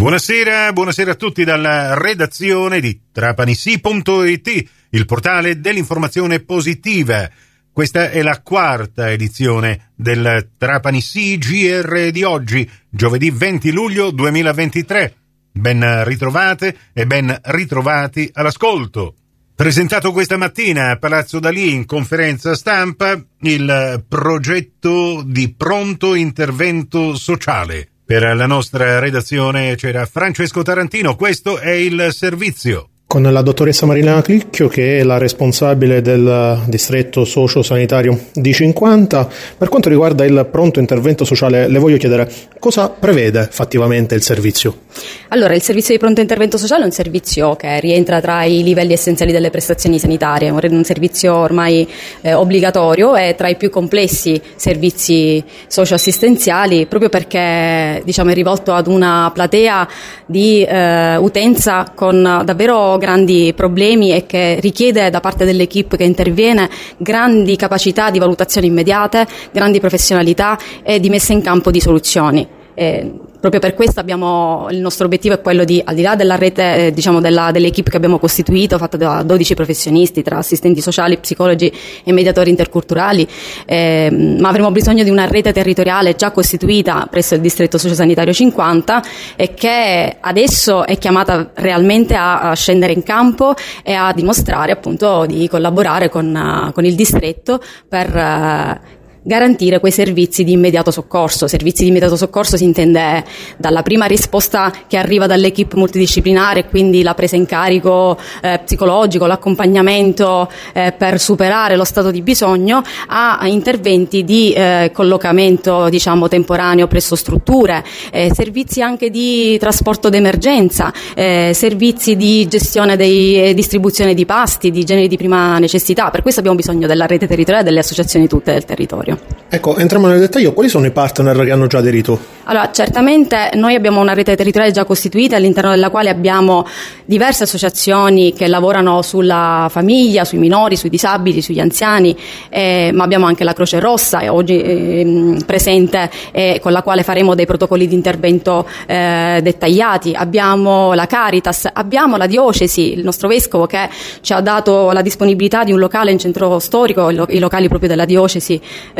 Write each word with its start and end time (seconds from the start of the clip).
Buonasera, 0.00 0.72
buonasera 0.72 1.10
a 1.10 1.14
tutti 1.14 1.44
dalla 1.44 1.92
redazione 1.92 2.80
di 2.80 2.98
trapanissi.it, 3.12 4.68
il 4.88 5.04
portale 5.04 5.60
dell'informazione 5.60 6.40
positiva. 6.40 7.28
Questa 7.70 8.08
è 8.08 8.22
la 8.22 8.40
quarta 8.40 9.10
edizione 9.10 9.90
del 9.94 10.52
Trapanissi 10.56 11.36
GR 11.36 12.08
di 12.12 12.22
oggi, 12.22 12.66
giovedì 12.88 13.30
20 13.30 13.70
luglio 13.72 14.10
2023. 14.10 15.16
Ben 15.52 16.04
ritrovate 16.04 16.74
e 16.94 17.04
ben 17.04 17.38
ritrovati 17.44 18.30
all'ascolto. 18.32 19.14
Presentato 19.54 20.12
questa 20.12 20.38
mattina 20.38 20.92
a 20.92 20.96
Palazzo 20.96 21.38
Dalì 21.40 21.74
in 21.74 21.84
conferenza 21.84 22.54
stampa 22.54 23.22
il 23.40 24.02
progetto 24.08 25.22
di 25.26 25.52
pronto 25.54 26.14
intervento 26.14 27.14
sociale. 27.16 27.90
Per 28.10 28.34
la 28.34 28.46
nostra 28.46 28.98
redazione 28.98 29.76
c'era 29.76 30.04
Francesco 30.04 30.62
Tarantino, 30.62 31.14
questo 31.14 31.58
è 31.58 31.70
il 31.70 32.08
servizio 32.10 32.89
con 33.10 33.24
la 33.24 33.42
dottoressa 33.42 33.86
Marilena 33.86 34.22
Clicchio 34.22 34.68
che 34.68 35.00
è 35.00 35.02
la 35.02 35.18
responsabile 35.18 36.00
del 36.00 36.60
distretto 36.66 37.24
socio-sanitario 37.24 38.26
di 38.32 38.52
50. 38.52 39.28
Per 39.58 39.68
quanto 39.68 39.88
riguarda 39.88 40.24
il 40.24 40.46
pronto 40.48 40.78
intervento 40.78 41.24
sociale 41.24 41.66
le 41.66 41.78
voglio 41.80 41.96
chiedere 41.96 42.30
cosa 42.60 42.88
prevede 42.88 43.48
fattivamente 43.50 44.14
il 44.14 44.22
servizio? 44.22 44.82
Allora, 45.30 45.54
il 45.54 45.62
servizio 45.62 45.92
di 45.92 45.98
pronto 45.98 46.20
intervento 46.20 46.56
sociale 46.56 46.82
è 46.82 46.84
un 46.84 46.92
servizio 46.92 47.56
che 47.56 47.80
rientra 47.80 48.20
tra 48.20 48.44
i 48.44 48.62
livelli 48.62 48.92
essenziali 48.92 49.32
delle 49.32 49.50
prestazioni 49.50 49.98
sanitarie, 49.98 50.50
un 50.50 50.84
servizio 50.84 51.34
ormai 51.34 51.88
eh, 52.20 52.34
obbligatorio 52.34 53.16
e 53.16 53.34
tra 53.36 53.48
i 53.48 53.56
più 53.56 53.70
complessi 53.70 54.40
servizi 54.54 55.42
socio-assistenziali 55.66 56.86
proprio 56.86 57.10
perché 57.10 58.02
diciamo, 58.04 58.30
è 58.30 58.34
rivolto 58.34 58.72
ad 58.72 58.86
una 58.86 59.32
platea 59.34 59.88
di 60.26 60.62
eh, 60.62 61.16
utenza 61.16 61.90
con 61.92 62.42
davvero 62.44 62.98
grandi 63.00 63.52
problemi 63.56 64.12
e 64.12 64.26
che 64.26 64.58
richiede 64.60 65.10
da 65.10 65.18
parte 65.18 65.44
dell'equipe 65.44 65.96
che 65.96 66.04
interviene 66.04 66.70
grandi 66.96 67.56
capacità 67.56 68.10
di 68.10 68.20
valutazione 68.20 68.68
immediate, 68.68 69.26
grandi 69.50 69.80
professionalità 69.80 70.56
e 70.84 71.00
di 71.00 71.08
messa 71.08 71.32
in 71.32 71.42
campo 71.42 71.72
di 71.72 71.80
soluzioni. 71.80 72.59
Eh, 72.80 73.12
proprio 73.38 73.60
per 73.60 73.74
questo 73.74 74.00
abbiamo, 74.00 74.66
il 74.70 74.78
nostro 74.78 75.04
obiettivo 75.04 75.34
è 75.34 75.42
quello 75.42 75.64
di, 75.64 75.82
al 75.84 75.94
di 75.94 76.00
là 76.00 76.16
della 76.16 76.36
rete, 76.36 76.86
eh, 76.86 76.92
diciamo 76.92 77.20
della, 77.20 77.50
dell'equipe 77.50 77.90
che 77.90 77.96
abbiamo 77.98 78.18
costituito, 78.18 78.78
fatta 78.78 78.96
da 78.96 79.22
12 79.22 79.54
professionisti 79.54 80.22
tra 80.22 80.38
assistenti 80.38 80.80
sociali, 80.80 81.18
psicologi 81.18 81.70
e 82.02 82.10
mediatori 82.12 82.48
interculturali, 82.48 83.28
eh, 83.66 84.08
ma 84.38 84.48
avremo 84.48 84.70
bisogno 84.70 85.04
di 85.04 85.10
una 85.10 85.26
rete 85.26 85.52
territoriale 85.52 86.14
già 86.14 86.30
costituita 86.30 87.06
presso 87.10 87.34
il 87.34 87.42
distretto 87.42 87.76
sociosanitario 87.76 88.32
50 88.32 89.02
e 89.36 89.52
che 89.52 90.16
adesso 90.18 90.86
è 90.86 90.96
chiamata 90.96 91.50
realmente 91.56 92.14
a, 92.14 92.40
a 92.48 92.54
scendere 92.54 92.94
in 92.94 93.02
campo 93.02 93.52
e 93.82 93.92
a 93.92 94.10
dimostrare 94.14 94.72
appunto 94.72 95.26
di 95.26 95.46
collaborare 95.48 96.08
con, 96.08 96.34
uh, 96.34 96.72
con 96.72 96.86
il 96.86 96.94
distretto 96.94 97.60
per 97.86 98.14
uh, 98.14 98.98
garantire 99.22 99.80
quei 99.80 99.92
servizi 99.92 100.44
di 100.44 100.52
immediato 100.52 100.90
soccorso. 100.90 101.46
Servizi 101.46 101.82
di 101.82 101.88
immediato 101.88 102.16
soccorso 102.16 102.56
si 102.56 102.64
intende 102.64 103.24
dalla 103.56 103.82
prima 103.82 104.06
risposta 104.06 104.72
che 104.86 104.96
arriva 104.96 105.26
dall'equipe 105.26 105.76
multidisciplinare, 105.76 106.66
quindi 106.66 107.02
la 107.02 107.14
presa 107.14 107.36
in 107.36 107.46
carico 107.46 108.18
eh, 108.42 108.60
psicologico, 108.64 109.26
l'accompagnamento 109.26 110.50
eh, 110.72 110.92
per 110.96 111.20
superare 111.20 111.76
lo 111.76 111.84
stato 111.84 112.10
di 112.10 112.22
bisogno, 112.22 112.82
a, 113.08 113.38
interventi 113.46 114.24
di 114.24 114.52
eh, 114.52 114.90
collocamento 114.92 115.88
diciamo, 115.88 116.28
temporaneo 116.28 116.86
presso 116.86 117.16
strutture, 117.16 117.84
eh, 118.10 118.30
servizi 118.34 118.82
anche 118.82 119.10
di 119.10 119.58
trasporto 119.58 120.08
d'emergenza, 120.08 120.92
eh, 121.14 121.52
servizi 121.54 122.16
di 122.16 122.46
gestione 122.48 122.96
e 122.96 123.52
distribuzione 123.54 124.14
di 124.14 124.24
pasti, 124.24 124.70
di 124.70 124.84
generi 124.84 125.08
di 125.08 125.16
prima 125.16 125.58
necessità. 125.58 126.10
Per 126.10 126.22
questo 126.22 126.40
abbiamo 126.40 126.58
bisogno 126.58 126.86
della 126.86 127.06
rete 127.06 127.26
territoriale 127.26 127.62
e 127.62 127.68
delle 127.68 127.80
associazioni 127.80 128.26
tutte 128.26 128.52
del 128.52 128.64
territorio 128.64 129.09
territorio. 129.10 129.38
Ecco, 129.52 129.76
entriamo 129.76 130.06
nel 130.06 130.20
dettaglio, 130.20 130.52
quali 130.52 130.68
sono 130.68 130.86
i 130.86 130.92
partner 130.92 131.44
che 131.44 131.50
hanno 131.50 131.66
già 131.66 131.78
aderito? 131.78 132.38
Allora, 132.44 132.70
certamente 132.72 133.50
noi 133.54 133.74
abbiamo 133.74 134.00
una 134.00 134.12
rete 134.12 134.36
territoriale 134.36 134.72
già 134.72 134.84
costituita 134.84 135.36
all'interno 135.36 135.70
della 135.70 135.90
quale 135.90 136.08
abbiamo 136.08 136.66
diverse 137.04 137.44
associazioni 137.44 138.32
che 138.32 138.46
lavorano 138.46 139.02
sulla 139.02 139.68
famiglia, 139.70 140.24
sui 140.24 140.38
minori, 140.38 140.76
sui 140.76 140.88
disabili, 140.88 141.42
sugli 141.42 141.58
anziani, 141.60 142.16
eh, 142.48 142.90
ma 142.92 143.04
abbiamo 143.04 143.26
anche 143.26 143.44
la 143.44 143.52
Croce 143.52 143.78
Rossa 143.80 144.32
oggi 144.32 144.60
eh, 144.60 145.36
presente 145.44 146.10
eh, 146.30 146.58
con 146.62 146.72
la 146.72 146.82
quale 146.82 147.02
faremo 147.02 147.34
dei 147.34 147.46
protocolli 147.46 147.86
di 147.86 147.94
intervento 147.94 148.66
eh, 148.86 149.40
dettagliati, 149.42 150.12
abbiamo 150.14 150.92
la 150.94 151.06
Caritas, 151.06 151.68
abbiamo 151.72 152.16
la 152.16 152.26
diocesi, 152.26 152.92
il 152.92 153.04
nostro 153.04 153.28
vescovo 153.28 153.66
che 153.66 153.88
ci 154.20 154.32
ha 154.32 154.40
dato 154.40 154.92
la 154.92 155.02
disponibilità 155.02 155.64
di 155.64 155.72
un 155.72 155.78
locale 155.78 156.10
in 156.12 156.18
centro 156.18 156.58
storico, 156.58 157.10
i 157.10 157.38
locali 157.38 157.68
proprio 157.68 157.88
della 157.88 158.04
diocesi 158.04 158.60
eh, 158.94 158.99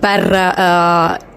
per 0.00 0.22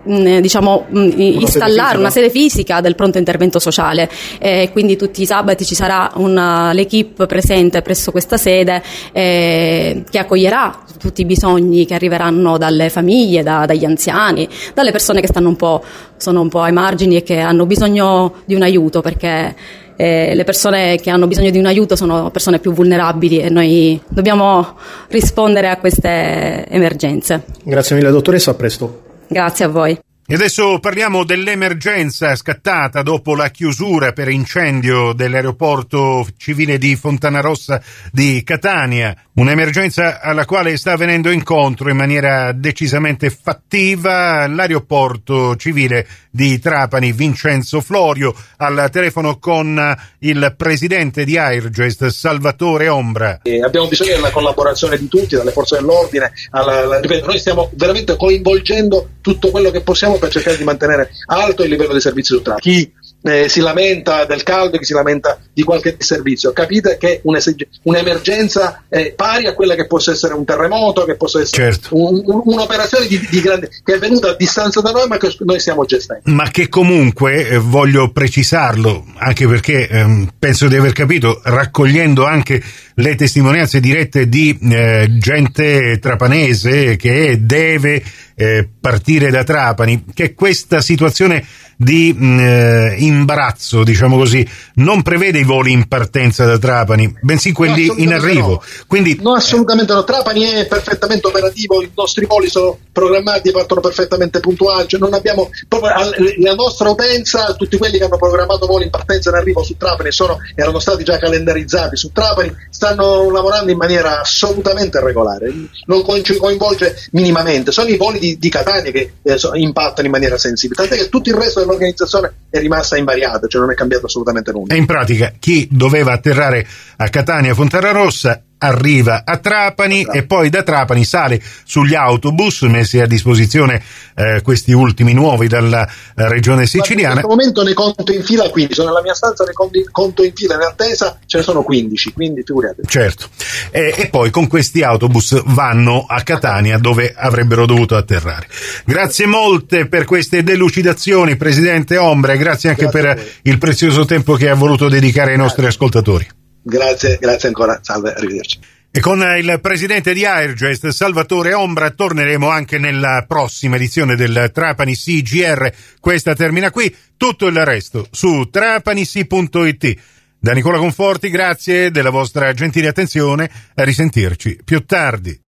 eh, 0.09 0.42
diciamo, 0.42 0.86
una 0.90 1.14
installare 1.16 1.97
una 1.97 2.09
sede 2.09 2.30
fisica 2.30 2.81
del 2.81 2.96
pronto 2.96 3.18
intervento 3.18 3.59
sociale 3.59 4.09
e 4.40 4.70
quindi 4.72 4.96
tutti 4.96 5.22
i 5.22 5.25
sabati 5.25 5.66
ci 5.66 5.75
sarà 5.75 6.12
una, 6.16 6.74
l'equipe 6.74 7.25
presente 7.28 7.81
presso 7.81 8.12
questa 8.12 8.38
sede 8.38 8.81
eh, 9.12 10.03
che 10.09 10.18
accoglierà 10.18 10.80
tutti 10.97 11.22
i 11.22 11.25
bisogni 11.25 11.86
che 11.86 11.94
arriveranno 11.94 12.58
dalle 12.58 12.90
famiglie, 12.90 13.44
da, 13.44 13.66
dagli 13.66 13.86
anziani, 13.86 14.47
dalle 14.74 14.92
persone 14.92 15.22
che 15.22 15.28
stanno 15.28 15.50
un 15.50 15.56
po', 15.56 15.84
sono 16.18 16.41
un 16.41 16.50
po' 16.50 16.62
ai 16.62 16.74
margini 16.74 17.16
e 17.18 17.24
che 17.24 17.40
hanno 17.40 17.66
bisogno 17.66 18.36
di 18.46 18.56
un 18.56 18.64
aiuto 18.64 19.02
perché 19.02 19.56
eh, 19.96 20.34
le 20.34 20.44
persone 20.44 20.97
che 20.97 21.09
hanno 21.09 21.28
bisogno 21.28 21.50
di 21.50 21.59
un 21.59 21.66
aiuto 21.66 21.96
sono 21.96 22.31
persone 22.31 22.59
più 22.59 22.74
vulnerabili 22.74 23.40
e 23.40 23.50
noi 23.50 24.02
dobbiamo 24.08 24.78
rispondere 25.09 25.70
a 25.70 25.78
queste 25.78 26.66
emergenze. 26.68 27.44
Grazie 27.64 27.96
mille 27.96 28.09
dottoressa, 28.09 28.52
a 28.52 28.53
presto. 28.56 29.08
Grazie 29.29 29.66
a 29.66 29.69
voi. 29.69 30.09
E 30.31 30.35
adesso 30.35 30.78
parliamo 30.78 31.23
dell'emergenza 31.23 32.35
scattata 32.35 33.01
dopo 33.01 33.34
la 33.34 33.50
chiusura 33.50 34.12
per 34.12 34.29
incendio 34.29 35.12
dell'aeroporto 35.12 36.23
civile 36.38 36.78
di 36.78 36.95
Fontanarossa 36.95 37.81
di 38.12 38.44
Catania. 38.44 39.16
Un'emergenza 39.34 40.22
alla 40.22 40.45
quale 40.45 40.78
sta 40.78 40.95
venendo 40.97 41.31
incontro 41.31 41.90
in 41.90 41.95
maniera 41.95 42.51
decisamente 42.51 43.31
fattiva 43.31 44.45
l'aeroporto 44.45 45.56
civile 45.56 46.06
di 46.29 46.59
Trapani, 46.59 47.11
Vincenzo 47.11 47.81
Florio, 47.81 48.35
al 48.57 48.90
telefono 48.91 49.40
con 49.40 49.97
il 50.19 50.53
presidente 50.56 51.23
di 51.23 51.38
Airgest, 51.38 52.06
Salvatore 52.07 52.88
Ombra. 52.88 53.40
E 53.41 53.63
abbiamo 53.63 53.88
bisogno 53.88 54.13
della 54.13 54.29
collaborazione 54.29 54.97
di 54.97 55.07
tutti, 55.07 55.35
dalle 55.35 55.51
forze 55.51 55.78
dell'ordine. 55.78 56.31
Alla, 56.51 56.79
alla, 56.84 57.00
ripeto, 57.00 57.25
noi 57.25 57.40
stiamo 57.40 57.72
veramente 57.73 58.16
coinvolgendo 58.16 59.09
tutto 59.22 59.50
quello 59.50 59.72
che 59.72 59.81
possiamo 59.81 60.17
per 60.19 60.30
cercare 60.30 60.57
di 60.57 60.63
mantenere 60.63 61.12
alto 61.25 61.63
il 61.63 61.69
livello 61.69 61.94
dei 61.94 62.02
servizi 62.02 62.34
sul 62.34 62.44
traffico. 62.44 62.69
Chi 62.69 62.94
eh, 63.22 63.50
si 63.50 63.59
lamenta 63.59 64.25
del 64.25 64.44
caldo, 64.44 64.78
chi 64.78 64.85
si 64.85 64.94
lamenta 64.94 65.40
di 65.53 65.63
qualche 65.63 65.96
servizio. 65.97 66.53
Capite 66.53 66.97
che 66.97 67.22
un'emergenza 67.24 68.84
è 68.88 69.12
pari 69.13 69.47
a 69.47 69.53
quella 69.53 69.75
che 69.75 69.88
possa 69.88 70.12
essere 70.12 70.34
un 70.34 70.46
terremoto, 70.46 71.06
che 71.06 71.16
possa 71.16 71.41
essere 71.41 71.72
certo. 71.72 71.96
un, 71.96 72.22
un, 72.25 72.41
un'operazione 72.46 73.08
di, 73.08 73.28
di 73.29 73.41
grande, 73.41 73.69
che 73.84 73.96
è 73.96 74.00
venuta 74.00 74.29
a 74.29 74.35
distanza 74.35 74.81
da 74.81 74.91
noi, 74.91 75.08
ma 75.08 75.18
che 75.18 75.35
noi 75.40 75.59
stiamo 75.59 75.85
gestendo. 75.85 76.24
Ma 76.25 76.50
che 76.50 76.69
comunque, 76.69 77.47
eh, 77.47 77.58
voglio 77.58 78.12
precisarlo, 78.12 79.06
anche 79.18 79.47
perché 79.47 79.88
ehm, 79.88 80.29
penso 80.38 80.68
di 80.68 80.75
aver 80.75 80.94
capito, 80.94 81.41
raccogliendo 81.44 82.25
anche 82.25 82.62
le 82.96 83.16
testimonianze 83.16 83.79
dirette 83.79 84.28
di 84.28 84.58
eh, 84.62 85.08
gente 85.18 86.00
trapanese 86.00 86.96
che 86.97 87.38
deve 87.40 88.03
eh, 88.39 88.66
partire 88.79 89.31
da 89.31 89.44
Trapani, 89.44 90.05
che 90.13 90.33
questa 90.33 90.79
situazione 90.79 91.45
di 91.81 92.13
mm, 92.13 92.39
eh, 92.39 92.95
imbarazzo, 93.00 93.85
diciamo 93.85 94.17
così, 94.17 94.46
non 94.75 95.02
prevede 95.02 95.40
i 95.40 95.46
voli 95.46 95.72
in 95.72 95.87
partenza 95.87 96.43
da 96.43 96.58
Trapani, 96.58 97.16
bensì 97.22 97.53
quelli 97.53 97.87
no, 97.87 97.93
in 97.97 98.14
arrivo. 98.14 98.47
No. 98.47 98.61
Quindi, 98.85 99.17
no, 99.22 99.34
assolutamente 99.34 99.93
no. 99.93 100.03
Trapani 100.03 100.43
è 100.43 100.67
perfettamente 100.67 101.28
operativo, 101.28 101.81
i 101.81 101.90
nostri 101.96 102.25
voli 102.25 102.49
sono 102.49 102.78
programmati, 102.91 103.52
partono 103.52 103.79
perfettamente 103.79 104.41
puntuali, 104.41 104.90
cioè 104.90 104.99
non 104.99 105.14
abbiamo 105.14 105.49
proprio 105.69 105.91
la 106.40 106.53
nostra 106.53 106.90
utenza, 106.90 107.53
tutti 107.53 107.78
quelli 107.78 107.97
che 107.97 108.03
hanno 108.03 108.17
programmato 108.17 108.67
voli 108.67 108.84
in 108.84 108.90
partenza 108.90 109.29
e 109.29 109.34
in 109.34 109.40
arrivo 109.40 109.64
su 109.64 109.78
Trapani 109.78 110.11
sono, 110.11 110.40
erano 110.55 110.79
stati 110.79 111.05
già 111.05 111.17
calendarizzati 111.17 111.96
su 111.96 112.11
Trapani, 112.11 112.53
stanno 112.69 113.31
lavorando 113.31 113.72
in 113.72 113.78
maniera 113.78 114.19
assolutamente 114.19 114.99
regolare, 114.99 115.49
non 115.85 116.03
coinvolge 116.03 117.08
minimamente, 117.11 117.72
sono 117.72 117.87
i 117.87 117.96
voli 117.96 118.19
di, 118.19 118.28
di 118.37 118.49
Catania 118.49 118.91
che 118.91 119.14
eh, 119.22 119.37
impattano 119.53 120.05
in 120.05 120.11
maniera 120.11 120.37
sensibile, 120.37 120.85
tant'è 120.85 121.03
che 121.03 121.09
tutto 121.09 121.29
il 121.29 121.35
resto 121.35 121.64
l'organizzazione 121.64 122.34
è 122.49 122.59
rimasta 122.59 122.97
invariata, 122.97 123.47
cioè 123.47 123.61
non 123.61 123.72
è 123.72 123.76
cambiato 123.76 124.05
assolutamente 124.05 124.52
nulla. 124.52 124.73
E 124.73 124.78
in 124.78 124.85
pratica 124.85 125.34
chi 125.40 125.67
doveva 125.72 126.11
atterrare 126.11 126.67
a 126.97 127.09
Catania 127.09 127.53
Fontana 127.53 127.91
Rossa 127.91 128.43
arriva 128.59 129.23
a 129.26 129.38
Trapani 129.38 130.06
e 130.11 130.23
poi 130.23 130.50
da 130.50 130.64
Trapani 130.64 131.03
sale 131.03 131.41
sugli 131.64 131.96
autobus 131.96 132.61
messi 132.64 133.00
a 133.00 133.08
disposizione 133.08 133.82
eh, 134.16 134.41
questi 134.41 134.72
ultimi 134.72 135.14
nuovi 135.14 135.47
dalla 135.47 135.88
eh, 135.88 136.28
regione 136.28 136.66
siciliana. 136.66 137.22
In 137.22 137.22
questo 137.22 137.29
momento 137.29 137.64
ne 137.64 137.73
conto 137.73 138.11
in 138.11 138.23
fila 138.23 138.50
15, 138.50 138.73
sono 138.73 138.90
nella 138.90 139.02
mia 139.02 139.14
stanza, 139.14 139.44
ne 139.44 139.53
conto 139.91 140.23
in 140.23 140.34
fila 140.34 140.56
in 140.56 140.61
attesa, 140.61 141.17
ce 141.26 141.38
ne 141.38 141.44
sono 141.44 141.64
15, 141.64 142.14
quindi 142.14 142.44
figurate. 142.44 142.82
Certo, 142.85 143.28
e, 143.72 143.94
e 143.97 144.08
poi 144.09 144.29
con 144.29 144.47
questi 144.47 144.84
autobus 144.84 145.41
vanno 145.46 146.05
a 146.08 146.22
Catania 146.22 146.78
dove 146.78 147.14
avrebbero 147.16 147.66
dovuto 147.66 147.96
atterrare. 147.96 148.47
Grazie 148.85 149.26
molte 149.26 149.88
per 149.88 150.05
queste 150.05 150.44
delucidazioni, 150.44 151.38
Presidente 151.38 151.97
Ombra, 151.97 152.34
e 152.34 152.38
grazie 152.38 152.70
anche 152.70 152.88
grazie 152.88 153.14
per 153.14 153.32
il 153.44 153.58
prezioso 153.58 154.05
tempo 154.05 154.34
che 154.34 154.50
ha 154.50 154.55
voluto 154.55 154.90
dedicare 154.90 155.32
ai 155.32 155.38
nostri 155.38 155.66
ascoltatori. 155.66 156.28
Grazie, 156.61 157.17
grazie 157.20 157.47
ancora, 157.47 157.79
salve, 157.82 158.14
arrivederci. 158.14 158.59
E 158.91 159.02
con 159.02 159.22
il 159.38 159.59
presidente 159.61 160.14
di 160.14 160.26
Airgest, 160.26 160.88
Salvatore 160.88 161.53
Ombra, 161.53 161.91
torneremo 161.91 162.50
anche 162.50 162.79
nella 162.79 163.23
prossima 163.28 163.76
edizione 163.76 164.16
del 164.16 164.50
Trapani 164.52 164.96
CGR. 164.96 165.72
Questa 166.00 166.34
termina 166.34 166.72
qui, 166.72 166.94
tutto 167.16 167.46
il 167.46 167.64
resto 167.64 168.08
su 168.09 168.50
trapanisi.it. 168.50 169.96
Da 170.40 170.53
Nicola 170.53 170.79
Conforti, 170.79 171.29
grazie 171.29 171.91
della 171.91 172.09
vostra 172.09 172.52
gentile 172.53 172.88
attenzione, 172.88 173.50
a 173.76 173.84
risentirci 173.84 174.62
più 174.66 174.84
tardi. 174.85 175.40